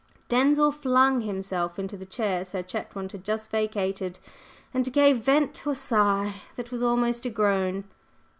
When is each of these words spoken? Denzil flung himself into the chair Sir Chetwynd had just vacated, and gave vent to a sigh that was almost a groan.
Denzil 0.29 0.71
flung 0.71 1.21
himself 1.21 1.77
into 1.77 1.95
the 1.95 2.07
chair 2.07 2.43
Sir 2.43 2.63
Chetwynd 2.63 3.11
had 3.11 3.23
just 3.23 3.51
vacated, 3.51 4.17
and 4.73 4.91
gave 4.91 5.17
vent 5.17 5.53
to 5.53 5.69
a 5.69 5.75
sigh 5.75 6.41
that 6.55 6.71
was 6.71 6.81
almost 6.81 7.23
a 7.27 7.29
groan. 7.29 7.83